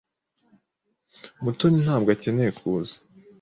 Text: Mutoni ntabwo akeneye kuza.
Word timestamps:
Mutoni 1.43 1.77
ntabwo 1.85 2.09
akeneye 2.15 2.51
kuza. 2.59 2.95